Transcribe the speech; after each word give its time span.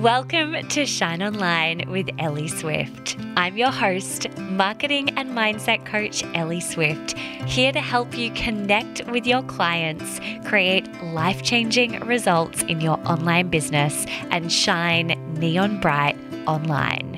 Welcome 0.00 0.66
to 0.68 0.86
Shine 0.86 1.22
Online 1.22 1.84
with 1.90 2.08
Ellie 2.18 2.48
Swift. 2.48 3.18
I'm 3.36 3.58
your 3.58 3.70
host, 3.70 4.34
marketing 4.38 5.10
and 5.18 5.32
mindset 5.32 5.84
coach 5.84 6.24
Ellie 6.34 6.62
Swift, 6.62 7.18
here 7.44 7.70
to 7.70 7.80
help 7.82 8.16
you 8.16 8.30
connect 8.30 9.06
with 9.08 9.26
your 9.26 9.42
clients, 9.42 10.18
create 10.46 10.88
life 11.02 11.42
changing 11.42 12.00
results 12.00 12.62
in 12.62 12.80
your 12.80 12.98
online 13.06 13.50
business, 13.50 14.06
and 14.30 14.50
shine 14.50 15.08
neon 15.38 15.80
bright 15.80 16.16
online. 16.46 17.09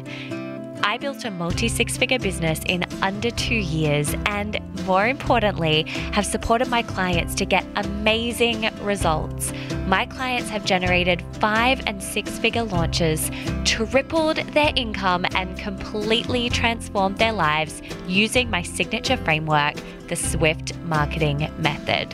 I 0.84 0.98
built 0.98 1.24
a 1.24 1.30
multi 1.30 1.68
six 1.68 1.96
figure 1.96 2.18
business 2.18 2.60
in 2.66 2.84
under 3.02 3.30
two 3.30 3.54
years, 3.54 4.14
and 4.26 4.60
more 4.84 5.06
importantly, 5.06 5.84
have 6.12 6.26
supported 6.26 6.68
my 6.68 6.82
clients 6.82 7.34
to 7.36 7.44
get 7.44 7.64
amazing 7.76 8.68
results. 8.82 9.52
My 9.86 10.06
clients 10.06 10.50
have 10.50 10.64
generated 10.64 11.23
five 11.34 11.82
and 11.87 12.02
six 12.02 12.38
figure 12.38 12.64
launches, 12.64 13.30
tripled 13.64 14.38
their 14.54 14.73
income, 14.74 15.24
and 15.37 15.56
completely 15.56 16.50
transformed 16.50 17.18
their 17.18 17.32
lives 17.32 17.80
using 18.09 18.51
my 18.51 18.62
signature 18.62 19.16
framework, 19.18 19.74
the 20.09 20.16
Swift 20.16 20.76
Marketing 20.80 21.48
Method. 21.59 22.12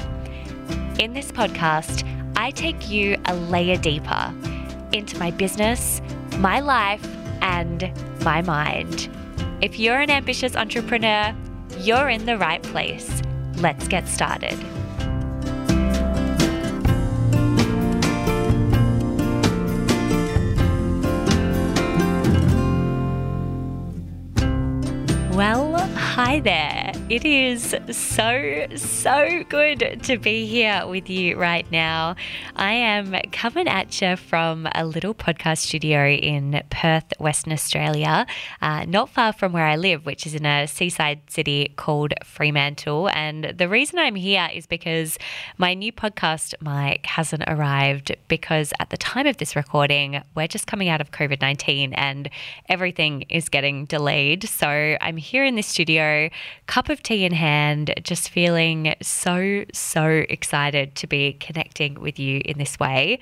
In 1.01 1.15
this 1.15 1.33
podcast, 1.33 2.07
I 2.37 2.51
take 2.51 2.91
you 2.91 3.17
a 3.25 3.35
layer 3.35 3.77
deeper 3.77 4.35
into 4.93 5.19
my 5.19 5.31
business, 5.31 6.03
my 6.37 6.61
life, 6.61 7.05
and 7.41 7.91
my 8.29 8.43
mind. 8.43 9.09
If 9.63 9.79
you're 9.79 10.01
an 10.01 10.11
ambitious 10.11 10.55
entrepreneur, 10.55 11.35
you're 11.79 12.11
in 12.11 12.27
the 12.27 12.37
right 12.37 12.63
place. 12.63 13.23
Let's 13.57 13.89
get 13.89 14.07
started. 14.07 14.59
Well, 25.35 25.79
hi 25.97 26.41
there. 26.41 26.88
It 27.11 27.25
is 27.25 27.75
so, 27.91 28.67
so 28.77 29.43
good 29.49 30.01
to 30.03 30.19
be 30.19 30.45
here 30.45 30.87
with 30.87 31.09
you 31.09 31.39
right 31.39 31.65
now. 31.73 32.17
I 32.55 32.73
am 32.75 33.17
coming 33.33 33.67
at 33.67 34.03
you 34.03 34.17
from 34.17 34.69
a 34.75 34.85
little 34.85 35.15
podcast 35.15 35.61
studio 35.61 36.07
in 36.07 36.63
Perth, 36.69 37.15
Western 37.19 37.55
Australia, 37.55 38.27
uh, 38.61 38.85
not 38.85 39.09
far 39.09 39.33
from 39.33 39.55
where 39.55 39.65
I 39.65 39.77
live, 39.77 40.05
which 40.05 40.27
is 40.27 40.35
in 40.35 40.45
a 40.45 40.69
seaside 40.69 41.21
city 41.31 41.73
called 41.77 42.13
Fremantle. 42.23 43.09
And 43.09 43.55
the 43.57 43.71
reason 43.71 43.99
I'm 43.99 44.15
here 44.15 44.51
is 44.53 44.67
because 44.67 45.17
my 45.57 45.73
new 45.73 45.93
podcast 45.93 46.53
mic 46.61 47.07
hasn't 47.07 47.45
arrived 47.47 48.15
because 48.29 48.75
at 48.81 48.91
the 48.91 48.99
time 48.99 49.27
of 49.27 49.39
this 49.39 49.57
recording, 49.57 50.23
we're 50.35 50.47
just 50.47 50.67
coming 50.67 50.91
out 50.91 51.01
of 51.01 51.11
COVID 51.13 51.41
19 51.41 51.95
and 51.95 52.29
everything 52.69 53.23
is 53.31 53.49
getting 53.49 53.87
delayed. 53.87 54.47
So 54.47 54.69
I'm 55.01 55.17
here 55.17 55.47
in 55.47 55.55
this 55.55 55.69
studio, 55.69 56.29
cup 56.67 56.91
of 56.99 57.03
tea 57.03 57.25
in 57.25 57.33
hand, 57.33 57.95
just 58.03 58.29
feeling 58.29 58.95
so, 59.01 59.65
so 59.73 60.25
excited 60.29 60.95
to 60.97 61.07
be 61.07 61.35
connecting 61.35 62.01
with 62.01 62.19
you 62.19 62.43
in 62.45 62.59
this 62.59 62.79
way. 62.79 63.21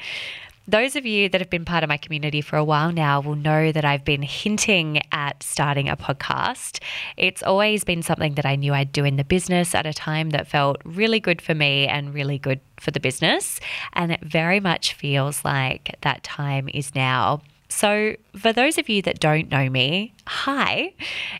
Those 0.68 0.96
of 0.96 1.06
you 1.06 1.28
that 1.28 1.40
have 1.40 1.50
been 1.50 1.64
part 1.64 1.84
of 1.84 1.88
my 1.88 1.96
community 1.96 2.40
for 2.40 2.56
a 2.56 2.64
while 2.64 2.90
now 2.90 3.20
will 3.20 3.36
know 3.36 3.70
that 3.70 3.84
I've 3.84 4.04
been 4.04 4.22
hinting 4.22 5.00
at 5.12 5.42
starting 5.42 5.88
a 5.88 5.96
podcast. 5.96 6.82
It's 7.16 7.42
always 7.42 7.84
been 7.84 8.02
something 8.02 8.34
that 8.34 8.46
I 8.46 8.56
knew 8.56 8.74
I'd 8.74 8.90
do 8.90 9.04
in 9.04 9.16
the 9.16 9.22
business 9.22 9.76
at 9.76 9.86
a 9.86 9.92
time 9.92 10.30
that 10.30 10.48
felt 10.48 10.78
really 10.84 11.20
good 11.20 11.40
for 11.40 11.54
me 11.54 11.86
and 11.86 12.12
really 12.12 12.38
good 12.38 12.60
for 12.80 12.90
the 12.90 12.98
business. 12.98 13.60
And 13.92 14.10
it 14.10 14.22
very 14.22 14.58
much 14.58 14.94
feels 14.94 15.44
like 15.44 15.96
that 16.00 16.24
time 16.24 16.68
is 16.74 16.96
now. 16.96 17.42
So, 17.68 18.14
for 18.38 18.52
those 18.52 18.78
of 18.78 18.88
you 18.88 19.02
that 19.02 19.18
don't 19.18 19.50
know 19.50 19.68
me, 19.68 20.14
hi. 20.26 20.94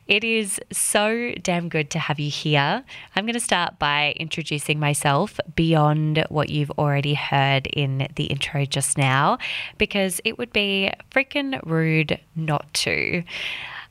It 0.08 0.25
is 0.25 0.60
so 0.72 1.32
damn 1.42 1.69
good 1.69 1.91
to 1.91 1.98
have 1.98 2.19
you 2.19 2.31
here. 2.31 2.84
I'm 3.14 3.26
going 3.26 3.34
to 3.34 3.41
start 3.41 3.78
by 3.78 4.12
introducing 4.19 4.81
myself 4.81 5.38
beyond 5.54 6.25
what 6.28 6.50
you've 6.50 6.72
already 6.72 7.15
heard 7.15 7.69
in 7.69 8.09
the 8.16 8.25
intro 8.25 8.65
just 8.65 8.98
now, 8.98 9.38
because 9.78 10.20
it 10.25 10.36
would 10.36 10.53
be 10.53 10.91
freaking 11.12 11.60
rude 11.65 12.19
not 12.34 12.72
to. 12.75 13.22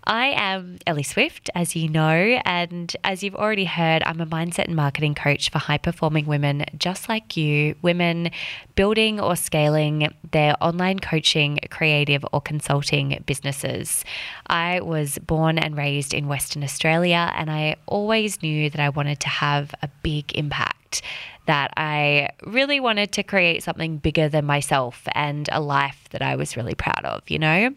I 0.08 0.28
am 0.36 0.78
Ellie 0.86 1.02
Swift, 1.02 1.50
as 1.56 1.76
you 1.76 1.90
know, 1.90 2.40
and 2.46 2.96
as 3.04 3.24
you've 3.24 3.36
already 3.36 3.66
heard, 3.66 4.04
I'm 4.06 4.22
a 4.22 4.28
mindset 4.28 4.66
and 4.66 4.76
marketing 4.76 5.16
coach 5.16 5.50
for 5.50 5.58
high 5.58 5.80
performing 5.80 6.28
women 6.28 6.64
just 6.78 7.10
like 7.10 7.36
you, 7.36 7.76
women 7.82 8.30
building 8.76 9.20
or 9.20 9.36
scaling 9.36 10.14
their 10.32 10.56
online 10.64 11.00
coaching, 11.00 11.58
creative, 11.72 12.24
or 12.32 12.40
consulting 12.40 13.24
businesses. 13.26 14.06
I 14.46 14.82
was 14.82 15.18
born 15.18 15.58
and 15.58 15.76
raised 15.76 16.14
in 16.14 16.28
Western 16.28 16.64
Australia, 16.64 17.32
and 17.36 17.50
I 17.50 17.76
always 17.88 18.44
knew 18.44 18.70
that 18.70 18.80
I 18.80 18.90
wanted 18.90 19.20
to 19.22 19.30
have 19.30 19.74
a 19.82 19.90
big 20.04 20.38
impact 20.38 21.02
that 21.48 21.72
I 21.78 22.30
really 22.46 22.80
wanted 22.80 23.12
to 23.14 23.24
create 23.24 23.64
something 23.64 23.98
bigger 23.98 24.30
than 24.30 24.46
myself 24.46 25.08
and 25.14 25.50
a 25.52 25.62
life 25.62 26.08
that 26.12 26.22
I 26.22 26.36
was 26.36 26.56
really 26.56 26.76
proud 26.76 27.06
of, 27.06 27.24
you 27.28 27.40
know? 27.40 27.72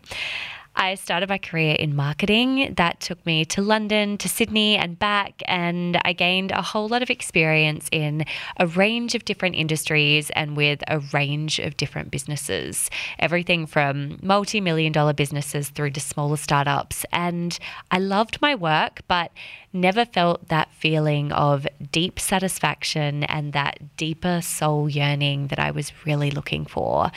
I 0.78 0.94
started 0.94 1.28
my 1.28 1.38
career 1.38 1.74
in 1.74 1.96
marketing. 1.96 2.74
That 2.76 3.00
took 3.00 3.24
me 3.26 3.44
to 3.46 3.60
London, 3.62 4.16
to 4.18 4.28
Sydney, 4.28 4.76
and 4.76 4.96
back. 4.96 5.42
And 5.46 6.00
I 6.04 6.12
gained 6.12 6.52
a 6.52 6.62
whole 6.62 6.88
lot 6.88 7.02
of 7.02 7.10
experience 7.10 7.88
in 7.90 8.24
a 8.58 8.66
range 8.68 9.16
of 9.16 9.24
different 9.24 9.56
industries 9.56 10.30
and 10.30 10.56
with 10.56 10.84
a 10.86 11.00
range 11.12 11.58
of 11.58 11.76
different 11.76 12.12
businesses. 12.12 12.90
Everything 13.18 13.66
from 13.66 14.20
multi 14.22 14.60
million 14.60 14.92
dollar 14.92 15.12
businesses 15.12 15.68
through 15.70 15.90
to 15.90 16.00
smaller 16.00 16.36
startups. 16.36 17.04
And 17.12 17.58
I 17.90 17.98
loved 17.98 18.40
my 18.40 18.54
work, 18.54 19.00
but 19.08 19.32
never 19.72 20.04
felt 20.04 20.48
that 20.48 20.72
feeling 20.72 21.32
of 21.32 21.66
deep 21.92 22.18
satisfaction 22.18 23.24
and 23.24 23.52
that 23.52 23.96
deeper 23.96 24.40
soul 24.40 24.88
yearning 24.88 25.48
that 25.48 25.58
I 25.58 25.70
was 25.70 25.92
really 26.06 26.30
looking 26.30 26.64
for. 26.64 27.10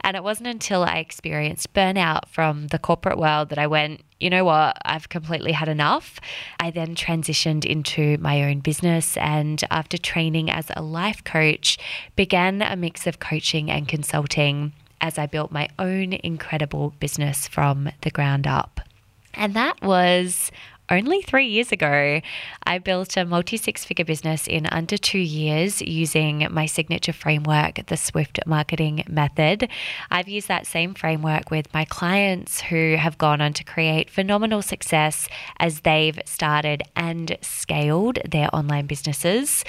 And 0.00 0.16
it 0.16 0.24
wasn't 0.24 0.48
until 0.48 0.82
I 0.82 0.98
experienced 0.98 1.72
burnout 1.74 2.28
from 2.28 2.68
the 2.68 2.78
corporate 2.78 3.18
world 3.18 3.50
that 3.50 3.58
I 3.58 3.66
went, 3.66 4.02
you 4.18 4.30
know 4.30 4.44
what, 4.44 4.78
I've 4.84 5.08
completely 5.08 5.52
had 5.52 5.68
enough. 5.68 6.20
I 6.58 6.70
then 6.70 6.94
transitioned 6.94 7.64
into 7.64 8.16
my 8.18 8.42
own 8.44 8.60
business 8.60 9.16
and 9.16 9.62
after 9.70 9.98
training 9.98 10.50
as 10.50 10.70
a 10.74 10.82
life 10.82 11.22
coach, 11.24 11.78
began 12.16 12.62
a 12.62 12.76
mix 12.76 13.06
of 13.06 13.18
coaching 13.18 13.70
and 13.70 13.88
consulting 13.88 14.72
as 15.00 15.18
I 15.18 15.26
built 15.26 15.50
my 15.50 15.68
own 15.78 16.12
incredible 16.12 16.94
business 17.00 17.48
from 17.48 17.90
the 18.02 18.10
ground 18.10 18.46
up. 18.46 18.80
And 19.34 19.54
that 19.54 19.80
was 19.82 20.50
only 20.90 21.22
three 21.22 21.46
years 21.46 21.72
ago, 21.72 22.20
I 22.64 22.78
built 22.78 23.16
a 23.16 23.24
multi 23.24 23.56
six 23.56 23.84
figure 23.84 24.04
business 24.04 24.46
in 24.46 24.66
under 24.66 24.96
two 24.96 25.18
years 25.18 25.80
using 25.80 26.46
my 26.50 26.66
signature 26.66 27.12
framework, 27.12 27.86
the 27.86 27.96
Swift 27.96 28.40
Marketing 28.46 29.04
Method. 29.08 29.68
I've 30.10 30.28
used 30.28 30.48
that 30.48 30.66
same 30.66 30.94
framework 30.94 31.50
with 31.50 31.72
my 31.72 31.84
clients 31.84 32.60
who 32.60 32.96
have 32.96 33.18
gone 33.18 33.40
on 33.40 33.52
to 33.54 33.64
create 33.64 34.10
phenomenal 34.10 34.62
success 34.62 35.28
as 35.58 35.80
they've 35.80 36.18
started 36.24 36.82
and 36.96 37.36
scaled 37.40 38.18
their 38.28 38.54
online 38.54 38.86
businesses. 38.86 39.64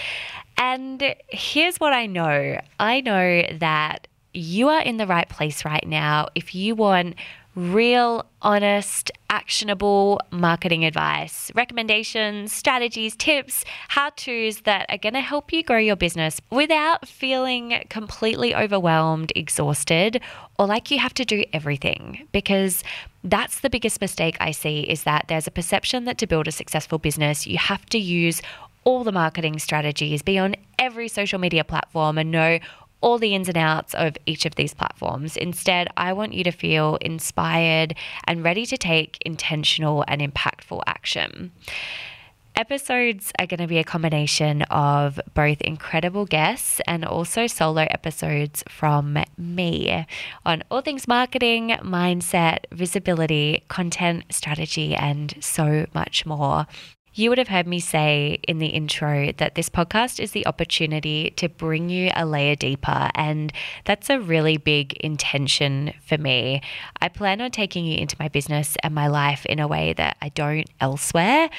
And 0.57 1.15
here's 1.29 1.77
what 1.77 1.93
I 1.93 2.05
know 2.05 2.59
I 2.79 3.01
know 3.01 3.43
that 3.59 4.07
you 4.33 4.69
are 4.69 4.81
in 4.81 4.97
the 4.97 5.07
right 5.07 5.27
place 5.27 5.65
right 5.65 5.85
now 5.85 6.27
if 6.35 6.55
you 6.55 6.75
want 6.75 7.15
real, 7.55 8.25
honest, 8.41 9.11
actionable 9.29 10.19
marketing 10.31 10.85
advice, 10.85 11.51
recommendations, 11.53 12.53
strategies, 12.53 13.15
tips, 13.15 13.65
how 13.89 14.09
to's 14.11 14.61
that 14.61 14.85
are 14.89 14.97
going 14.97 15.13
to 15.13 15.21
help 15.21 15.51
you 15.51 15.63
grow 15.63 15.77
your 15.77 15.95
business 15.95 16.39
without 16.49 17.07
feeling 17.07 17.83
completely 17.89 18.55
overwhelmed, 18.55 19.31
exhausted, 19.35 20.21
or 20.57 20.65
like 20.65 20.91
you 20.91 20.99
have 20.99 21.13
to 21.13 21.25
do 21.25 21.43
everything. 21.51 22.27
Because 22.31 22.83
that's 23.23 23.59
the 23.59 23.69
biggest 23.69 23.99
mistake 24.01 24.37
I 24.39 24.51
see 24.51 24.81
is 24.81 25.03
that 25.03 25.25
there's 25.27 25.47
a 25.47 25.51
perception 25.51 26.05
that 26.05 26.17
to 26.19 26.27
build 26.27 26.47
a 26.47 26.51
successful 26.51 26.99
business, 26.99 27.45
you 27.45 27.57
have 27.57 27.85
to 27.87 27.99
use 27.99 28.41
all 28.83 29.03
the 29.03 29.11
marketing 29.11 29.59
strategies, 29.59 30.21
be 30.21 30.39
on 30.39 30.55
every 30.79 31.07
social 31.07 31.37
media 31.37 31.63
platform, 31.63 32.17
and 32.17 32.31
know 32.31 32.59
all 33.01 33.17
the 33.17 33.35
ins 33.35 33.49
and 33.49 33.57
outs 33.57 33.93
of 33.93 34.17
each 34.25 34.45
of 34.45 34.55
these 34.55 34.73
platforms. 34.73 35.35
Instead, 35.35 35.89
I 35.97 36.13
want 36.13 36.33
you 36.33 36.43
to 36.43 36.51
feel 36.51 36.97
inspired 37.01 37.95
and 38.25 38.43
ready 38.43 38.65
to 38.67 38.77
take 38.77 39.17
intentional 39.25 40.05
and 40.07 40.21
impactful 40.21 40.81
action. 40.87 41.51
Episodes 42.53 43.31
are 43.39 43.47
going 43.47 43.61
to 43.61 43.67
be 43.67 43.77
a 43.77 43.83
combination 43.83 44.61
of 44.63 45.19
both 45.33 45.61
incredible 45.61 46.25
guests 46.25 46.81
and 46.85 47.05
also 47.05 47.47
solo 47.47 47.83
episodes 47.89 48.61
from 48.67 49.17
me 49.37 50.05
on 50.45 50.61
all 50.69 50.81
things 50.81 51.07
marketing, 51.07 51.69
mindset, 51.81 52.65
visibility, 52.71 53.63
content 53.69 54.25
strategy, 54.29 54.93
and 54.93 55.33
so 55.39 55.85
much 55.93 56.25
more. 56.25 56.67
You 57.13 57.29
would 57.29 57.37
have 57.39 57.49
heard 57.49 57.67
me 57.67 57.81
say 57.81 58.39
in 58.47 58.59
the 58.59 58.67
intro 58.67 59.33
that 59.33 59.55
this 59.55 59.67
podcast 59.67 60.19
is 60.19 60.31
the 60.31 60.47
opportunity 60.47 61.31
to 61.37 61.49
bring 61.49 61.89
you 61.89 62.09
a 62.15 62.25
layer 62.25 62.55
deeper, 62.55 63.09
and 63.15 63.51
that's 63.83 64.09
a 64.09 64.19
really 64.19 64.55
big 64.55 64.93
intention 64.93 65.93
for 66.05 66.17
me. 66.17 66.61
I 67.01 67.09
plan 67.09 67.41
on 67.41 67.51
taking 67.51 67.85
you 67.85 67.97
into 67.97 68.15
my 68.17 68.29
business 68.29 68.77
and 68.81 68.95
my 68.95 69.07
life 69.07 69.45
in 69.45 69.59
a 69.59 69.67
way 69.67 69.91
that 69.93 70.15
I 70.21 70.29
don't 70.29 70.69
elsewhere. 70.79 71.49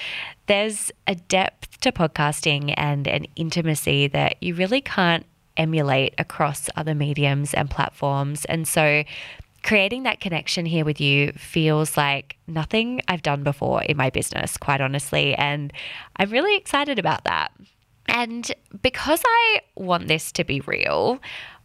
There's 0.47 0.91
a 1.07 1.17
depth 1.17 1.81
to 1.81 1.93
podcasting 1.93 2.73
and 2.79 3.07
an 3.07 3.27
intimacy 3.37 4.07
that 4.09 4.43
you 4.43 4.55
really 4.55 4.81
can't 4.81 5.27
emulate 5.59 6.15
across 6.17 6.71
other 6.77 6.95
mediums 6.95 7.53
and 7.53 7.69
platforms. 7.71 8.47
And 8.47 8.67
so 8.67 9.05
creating 9.63 10.03
that 10.03 10.21
connection 10.21 10.67
here 10.67 10.85
with 10.85 11.01
you 11.01 11.33
feels 11.33 11.97
like 11.97 12.37
nothing 12.47 13.01
I've 13.09 13.23
done 13.23 13.43
before 13.43 13.83
in 13.83 13.97
my 13.97 14.11
business, 14.11 14.57
quite 14.57 14.81
honestly. 14.81 15.35
And 15.35 15.73
I'm 16.17 16.31
really 16.31 16.57
excited 16.57 16.99
about 16.99 17.25
that. 17.25 17.53
And 18.09 18.53
because 18.83 19.23
I 19.25 19.61
want 19.77 20.09
this 20.09 20.33
to 20.33 20.45
be 20.45 20.61
real, 20.61 21.21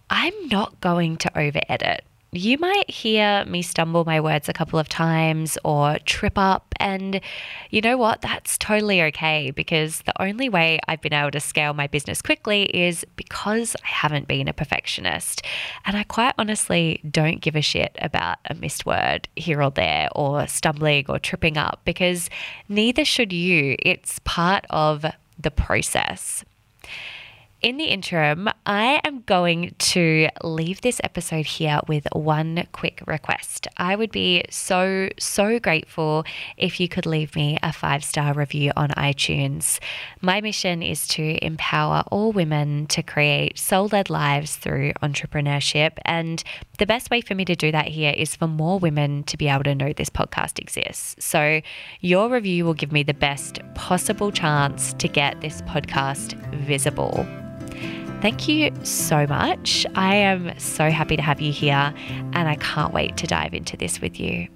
I'm 0.10 0.48
not 0.50 0.80
going 0.80 1.18
to 1.18 1.40
over 1.40 1.60
edit 1.68 2.04
you 2.32 2.58
might 2.58 2.90
hear 2.90 3.46
me 3.46 3.62
stumble 3.62 4.04
my 4.04 4.20
words 4.20 4.50
a 4.50 4.54
couple 4.54 4.78
of 4.78 4.90
times 4.90 5.58
or 5.64 5.98
trip 6.00 6.34
up. 6.38 6.76
And 6.80 7.22
you 7.70 7.80
know 7.82 7.98
what? 7.98 8.22
That's 8.22 8.58
totally 8.58 9.02
okay 9.04 9.52
because 9.52 10.02
the 10.02 10.22
only 10.22 10.50
way 10.50 10.80
I've 10.88 11.02
been 11.02 11.14
able 11.14 11.32
to 11.32 11.40
scale 11.40 11.74
my 11.74 11.88
business 11.88 12.22
quickly 12.22 12.64
is 12.64 13.06
because 13.16 13.76
I 13.84 13.88
haven't 13.88 14.28
been 14.28 14.50
a 14.50 14.54
perfectionist. 14.54 15.42
And 15.86 15.96
I 15.96 16.04
quite 16.04 16.34
honestly 16.38 17.02
don't 17.10 17.40
give 17.40 17.56
a 17.56 17.62
shit 17.62 17.96
about 18.02 18.38
a 18.46 18.56
missed 18.56 18.86
word 18.86 19.30
here 19.36 19.64
or 19.64 19.72
there 19.72 20.10
or 20.14 20.48
stumbling 20.48 21.06
or 21.08 21.20
tripping 21.20 21.58
up 21.58 21.82
because 21.86 22.30
neither 22.68 23.06
should 23.06 23.32
you. 23.32 23.78
It's 23.80 24.20
part 24.26 24.66
of 24.70 25.06
the 25.40 25.52
process. 25.52 26.44
In 27.60 27.78
the 27.78 27.86
interim, 27.86 28.48
I 28.68 29.02
am 29.04 29.22
going 29.22 29.74
to 29.80 30.30
leave 30.44 30.82
this 30.82 31.02
episode 31.04 31.48
here 31.48 31.80
with 31.88 32.06
one 32.14 32.68
quick 32.72 33.02
request. 33.08 33.68
I 33.78 33.96
would 33.96 34.12
be 34.12 34.44
so, 34.52 35.10
so 35.18 35.58
grateful 35.58 36.24
if 36.56 36.80
you 36.80 36.88
could 36.88 37.08
leave 37.08 37.36
me 37.36 37.58
a 37.64 37.74
five 37.74 38.04
star 38.04 38.36
review 38.36 38.72
on 38.76 38.90
iTunes. 38.90 39.80
My 40.22 40.40
mission 40.40 40.84
is 40.84 41.08
to 41.10 41.44
empower 41.44 42.04
all 42.12 42.32
women 42.32 42.86
to 42.88 43.02
create 43.02 43.58
soul 43.58 43.90
led 43.92 44.12
lives 44.12 44.56
through 44.56 44.94
entrepreneurship. 45.02 45.94
And 46.06 46.44
the 46.78 46.86
best 46.86 47.10
way 47.10 47.22
for 47.22 47.34
me 47.34 47.44
to 47.46 47.56
do 47.56 47.72
that 47.72 47.88
here 47.88 48.14
is 48.16 48.36
for 48.36 48.48
more 48.48 48.78
women 48.78 49.24
to 49.24 49.36
be 49.36 49.48
able 49.48 49.64
to 49.64 49.74
know 49.74 49.94
this 49.94 50.12
podcast 50.12 50.60
exists. 50.60 51.16
So, 51.26 51.62
your 52.02 52.30
review 52.30 52.66
will 52.66 52.76
give 52.76 52.92
me 52.92 53.02
the 53.02 53.16
best 53.16 53.62
possible 53.74 54.32
chance 54.32 54.94
to 54.94 55.08
get 55.08 55.42
this 55.42 55.64
podcast 55.64 56.36
visible. 56.54 57.26
Thank 58.20 58.48
you 58.48 58.72
so 58.84 59.28
much. 59.28 59.86
I 59.94 60.16
am 60.16 60.58
so 60.58 60.90
happy 60.90 61.16
to 61.16 61.22
have 61.22 61.40
you 61.40 61.52
here, 61.52 61.94
and 62.34 62.50
I 62.50 62.56
can't 62.56 62.92
wait 62.92 63.16
to 63.18 63.28
dive 63.28 63.54
into 63.54 63.78
this 63.78 64.02
with 64.02 64.20
you. 64.20 64.48